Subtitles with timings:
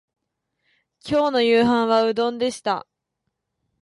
[1.07, 2.87] 今日の夕飯はうどんでした